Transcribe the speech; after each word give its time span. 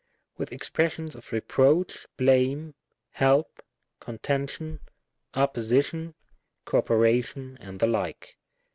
"With 0.35 0.51
expressions 0.51 1.13
of 1.13 1.31
reproach, 1.31 2.07
blame, 2.17 2.73
help, 3.11 3.61
con 3.99 4.17
tention, 4.17 4.79
opposition, 5.35 6.15
co 6.65 6.79
operation, 6.79 7.55
and 7.61 7.79
the 7.79 7.85
like. 7.85 8.39